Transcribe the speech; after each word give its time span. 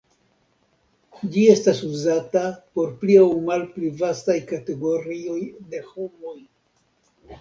Ĝi 1.33 1.43
estas 1.55 1.81
uzata 1.89 2.43
por 2.79 2.89
pli 3.03 3.17
aŭ 3.25 3.27
malpli 3.51 3.91
vastaj 4.03 4.39
kategorioj 4.53 5.39
de 5.75 5.83
homoj. 5.91 6.35